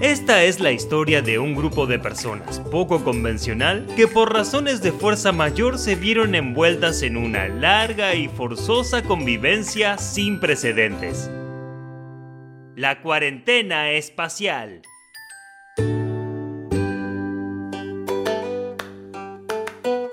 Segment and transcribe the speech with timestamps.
[0.00, 4.92] Esta es la historia de un grupo de personas poco convencional que por razones de
[4.92, 11.28] fuerza mayor se vieron envueltas en una larga y forzosa convivencia sin precedentes.
[12.76, 14.82] La cuarentena espacial.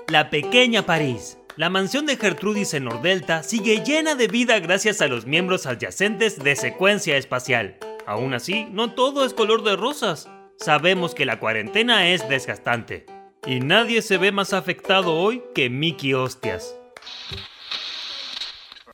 [0.08, 1.38] La pequeña París.
[1.54, 6.42] La mansión de Gertrudis en Nordelta sigue llena de vida gracias a los miembros adyacentes
[6.42, 7.78] de Secuencia Espacial.
[8.06, 10.30] Aún así, no todo es color de rosas.
[10.58, 13.04] Sabemos que la cuarentena es desgastante.
[13.46, 16.76] Y nadie se ve más afectado hoy que Mickey Hostias.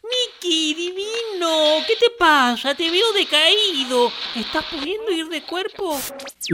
[0.03, 2.75] Mickey, divino, ¿qué te pasa?
[2.75, 4.11] Te veo decaído.
[4.35, 5.99] ¿Estás pudiendo ir de cuerpo?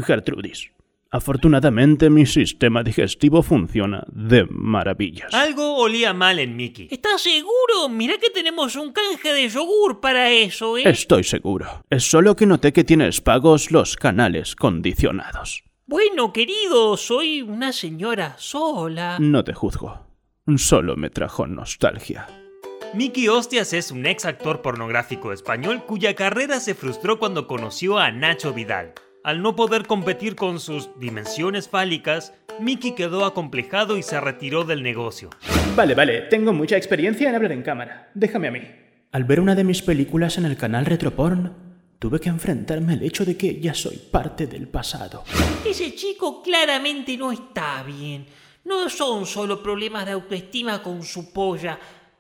[0.05, 0.71] Gertrudis,
[1.11, 5.33] Afortunadamente mi sistema digestivo funciona de maravillas.
[5.33, 6.89] Algo olía mal en Mickey.
[6.91, 7.89] ¿Estás seguro?
[7.89, 10.83] Mira que tenemos un canje de yogur para eso, ¿eh?
[10.85, 11.67] Estoy seguro.
[11.89, 15.65] Es solo que noté que tienes pagos los canales condicionados.
[15.87, 19.17] Bueno, querido, soy una señora sola.
[19.19, 20.07] No te juzgo.
[20.59, 22.27] Solo me trajo nostalgia.
[22.93, 28.11] Mickey Hostias es un ex actor pornográfico español cuya carrera se frustró cuando conoció a
[28.11, 28.93] Nacho Vidal.
[29.29, 34.83] Al no poder competir con sus dimensiones fálicas, Mickey quedó acomplejado y se retiró del
[34.83, 35.29] negocio.
[35.77, 38.11] Vale, vale, tengo mucha experiencia en hablar en cámara.
[38.15, 38.63] Déjame a mí.
[39.13, 41.53] Al ver una de mis películas en el canal Retroporn,
[41.99, 45.25] tuve que enfrentarme al hecho de que ya soy parte del pasado.
[45.63, 48.25] Ese chico claramente no está bien.
[48.65, 51.79] No son solo problemas de autoestima con su polla,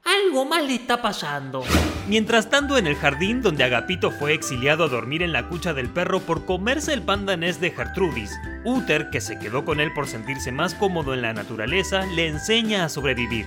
[0.08, 1.64] algo mal está pasando.
[2.08, 5.90] Mientras tanto, en el jardín donde Agapito fue exiliado a dormir en la cucha del
[5.90, 8.32] perro por comerse el pandanés de Gertrudis,
[8.64, 12.84] Uther, que se quedó con él por sentirse más cómodo en la naturaleza, le enseña
[12.84, 13.46] a sobrevivir.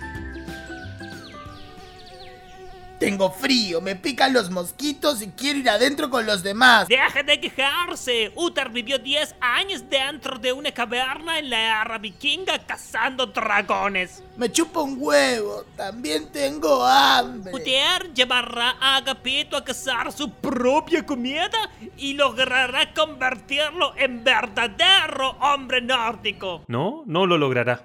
[3.02, 6.88] Tengo frío, me pican los mosquitos y quiero ir adentro con los demás.
[6.88, 8.31] ¡Deja de quejarse!
[8.35, 14.22] Uther vivió 10 años dentro de una caverna en la era vikinga cazando dragones.
[14.38, 17.51] Me chupa un huevo, también tengo hambre.
[17.51, 25.81] Uther llevará a Agapito a cazar su propia comida y logrará convertirlo en verdadero hombre
[25.81, 26.66] nórdico.
[26.68, 27.83] No, no lo logrará.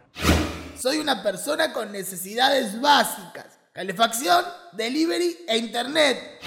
[0.79, 4.43] Soy una persona con necesidades básicas calefacción,
[4.73, 6.41] delivery e internet.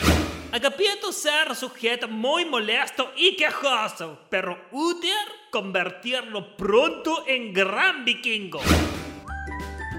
[0.52, 5.14] Agapito ser sujeto muy molesto y quejoso, pero útil
[5.52, 8.60] convertirlo pronto en gran vikingo.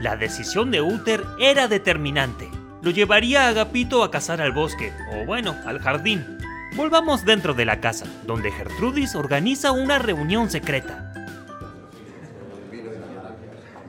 [0.00, 2.50] La decisión de Uther era determinante.
[2.82, 6.26] Lo llevaría a Agapito a cazar al bosque, o bueno, al jardín.
[6.74, 11.12] Volvamos dentro de la casa, donde Gertrudis organiza una reunión secreta.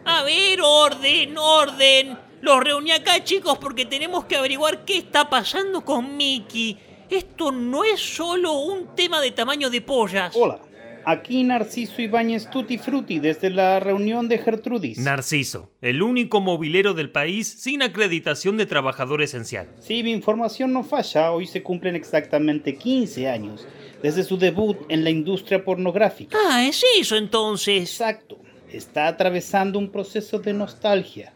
[0.05, 2.20] A ver, orden, orden.
[2.41, 6.75] Los reuní acá, chicos, porque tenemos que averiguar qué está pasando con Mickey.
[7.07, 10.35] Esto no es solo un tema de tamaño de pollas.
[10.35, 10.59] Hola,
[11.05, 14.97] aquí Narciso Ibáñez Tutti Frutti desde la reunión de Gertrudis.
[14.97, 19.67] Narciso, el único movilero del país sin acreditación de trabajador esencial.
[19.79, 23.67] Si mi información no falla, hoy se cumplen exactamente 15 años
[24.01, 26.35] desde su debut en la industria pornográfica.
[26.49, 27.83] Ah, es eso entonces.
[27.83, 28.39] Exacto.
[28.67, 31.33] Está atravesando un proceso de nostalgia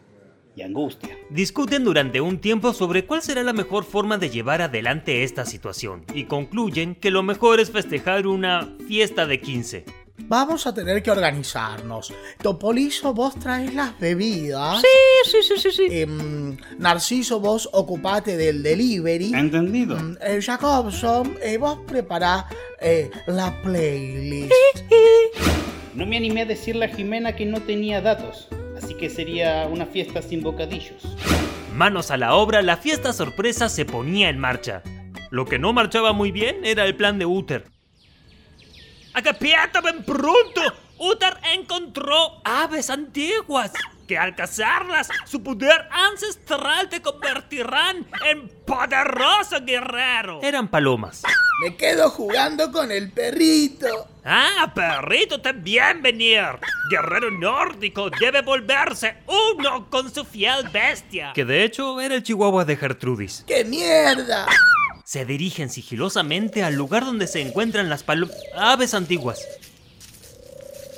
[0.56, 1.16] y angustia.
[1.30, 6.04] Discuten durante un tiempo sobre cuál será la mejor forma de llevar adelante esta situación
[6.14, 9.84] y concluyen que lo mejor es festejar una fiesta de 15.
[10.18, 12.12] Vamos a tener que organizarnos.
[12.42, 14.80] Topolizo, vos traes las bebidas.
[14.80, 15.70] Sí, sí, sí, sí.
[15.70, 15.86] sí.
[15.90, 19.34] Em, Narciso, vos ocupate del delivery.
[19.34, 19.96] Entendido.
[19.96, 22.46] Mm, eh, Jacobson, eh, vos prepará
[22.80, 24.52] eh, la playlist.
[25.94, 29.86] No me animé a decirle a Jimena que no tenía datos así que sería una
[29.86, 31.02] fiesta sin bocadillos.
[31.74, 34.82] Manos a la obra, la fiesta sorpresa se ponía en marcha.
[35.30, 37.64] Lo que no marchaba muy bien era el plan de Uther.
[39.14, 40.60] ¡Agapiata, ven pronto!
[40.98, 43.72] Uther encontró aves antiguas
[44.06, 50.40] que al cazarlas, su poder ancestral te convertirán en poderoso guerrero.
[50.42, 51.22] Eran palomas.
[51.62, 54.08] Me quedo jugando con el perrito.
[54.28, 56.42] Ah, perrito, también venir.
[56.90, 61.32] Guerrero nórdico debe volverse uno con su fiel bestia.
[61.32, 63.44] Que de hecho era el chihuahua de Gertrudis.
[63.46, 64.48] ¡Qué mierda!
[65.04, 68.04] Se dirigen sigilosamente al lugar donde se encuentran las
[68.56, 69.46] aves antiguas.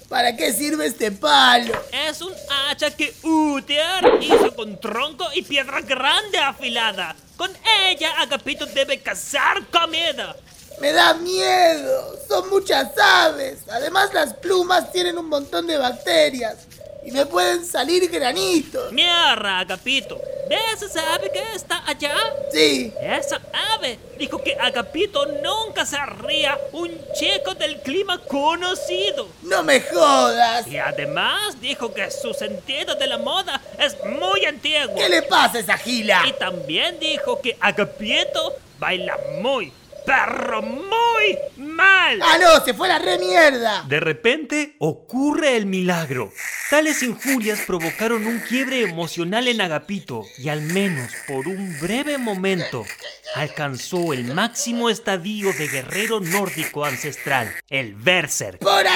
[0.08, 1.74] ¿Para qué sirve este palo?
[2.08, 2.32] Es un
[2.70, 7.14] hacha que Uther hizo con tronco y piedra grande afilada.
[7.36, 7.50] Con
[7.90, 10.34] ella, Agapito debe cazar comida.
[10.80, 12.18] Me da miedo.
[12.28, 13.60] Son muchas aves.
[13.70, 16.56] Además, las plumas tienen un montón de bacterias.
[17.04, 18.92] Y me pueden salir granitos.
[18.92, 20.20] Mierda, Agapito.
[20.48, 22.14] ¿Ves esa ave que está allá?
[22.52, 22.92] Sí.
[23.00, 23.40] Esa
[23.74, 29.28] ave dijo que Agapito nunca sería un chico del clima conocido.
[29.42, 30.66] No me jodas.
[30.66, 34.94] Y además dijo que su sentido de la moda es muy antiguo.
[34.94, 36.22] ¿Qué le pasa a esa gila?
[36.26, 39.72] Y también dijo que Agapito baila muy,
[40.08, 42.18] perro muy mal.
[42.22, 43.84] Ah, no, se fue la re mierda.
[43.86, 46.32] De repente ocurre el milagro.
[46.70, 52.86] Tales injurias provocaron un quiebre emocional en Agapito y al menos por un breve momento
[53.34, 58.60] alcanzó el máximo estadio de guerrero nórdico ancestral, el Berserk.
[58.60, 58.86] ¡Por!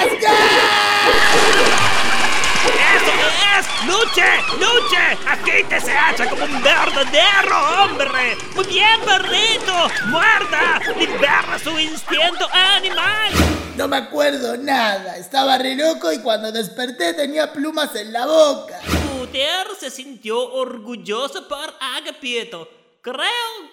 [3.85, 4.23] ¡Luche!
[4.59, 5.17] ¡Luche!
[5.27, 8.37] ¡Aquí te se hacha como un verdadero hombre!
[8.55, 9.73] ¡Muy bien, perrito!
[10.07, 10.79] ¡Muerda!
[10.97, 13.33] ¡Libera su instinto animal!
[13.75, 15.17] No me acuerdo nada.
[15.17, 18.79] Estaba re loco y cuando desperté tenía plumas en la boca.
[19.21, 22.69] Uther se sintió orgulloso por Agapito.
[23.01, 23.17] Creo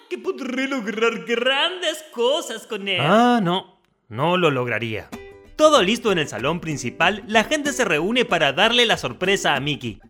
[0.09, 2.99] que podré lograr grandes cosas con él.
[2.99, 3.79] Ah, no,
[4.09, 5.09] no lo lograría.
[5.61, 9.59] Todo listo en el salón principal, la gente se reúne para darle la sorpresa a
[9.59, 10.01] Mickey.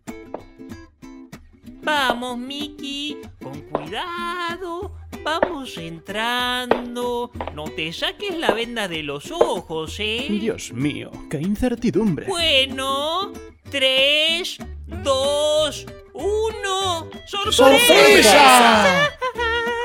[1.84, 4.96] Vamos, Mickey, con cuidado.
[5.26, 7.32] Vamos entrando.
[7.54, 10.28] No te saques la venda de los ojos, ¿eh?
[10.30, 12.28] Dios mío, qué incertidumbre.
[12.28, 13.34] Bueno,
[13.70, 14.58] tres,
[15.04, 17.10] dos, uno.
[17.26, 17.52] ¡Sorpresa!
[17.52, 19.11] ¡Sorpresa!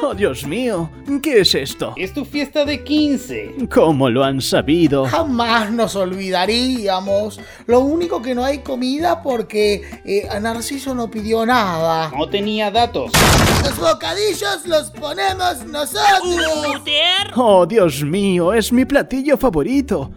[0.08, 0.88] Oh, Dios mío,
[1.20, 1.92] ¿qué es esto?
[1.96, 3.66] Es tu fiesta de 15.
[3.68, 5.04] ¿Cómo lo han sabido?
[5.06, 7.40] Jamás nos olvidaríamos.
[7.66, 12.12] Lo único que no hay comida porque eh, Narciso no pidió nada.
[12.16, 13.10] No tenía datos.
[13.64, 16.36] Los bocadillos los ponemos nosotros.
[17.34, 20.12] Oh, Dios mío, es mi platillo favorito.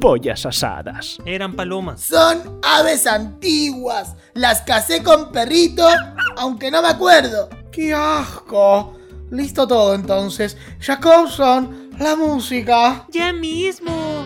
[0.00, 1.18] Pollas asadas.
[1.26, 2.02] Eran palomas.
[2.02, 4.14] Son aves antiguas.
[4.34, 5.88] Las casé con perrito,
[6.36, 7.48] aunque no me acuerdo.
[7.72, 8.94] ¡Qué asco!
[9.30, 10.56] Listo todo entonces.
[10.80, 13.06] Jacobson, la música.
[13.10, 14.24] ya mismo.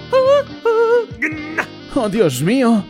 [1.94, 2.84] Oh, Dios mío.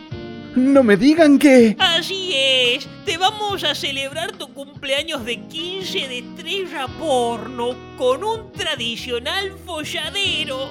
[0.55, 1.75] No me digan que...
[1.79, 8.51] Así es, te vamos a celebrar tu cumpleaños de 15 de estrella porno con un
[8.51, 10.69] tradicional folladero.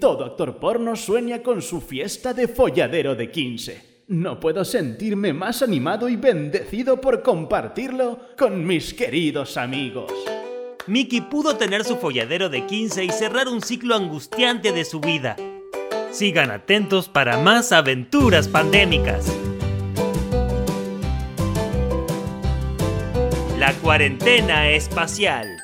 [0.00, 3.96] Todo actor porno sueña con su fiesta de folladero de 15.
[4.08, 10.12] No puedo sentirme más animado y bendecido por compartirlo con mis queridos amigos.
[10.88, 15.36] Mickey pudo tener su folladero de 15 y cerrar un ciclo angustiante de su vida.
[16.12, 19.26] Sigan atentos para más aventuras pandémicas.
[23.58, 25.55] La cuarentena espacial.